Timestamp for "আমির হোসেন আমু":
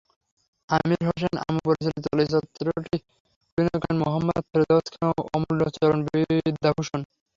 0.69-1.59